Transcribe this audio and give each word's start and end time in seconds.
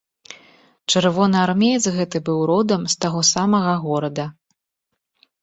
Чырвонаармеец 0.93 1.85
гэты 1.97 2.17
быў 2.31 2.39
родам 2.51 2.81
з 2.95 2.99
таго 3.07 3.21
самага 3.33 3.77
горада. 3.87 4.25